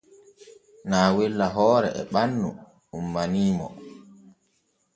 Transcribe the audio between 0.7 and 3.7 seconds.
Naawella hoore e ɓannu ummanii mo.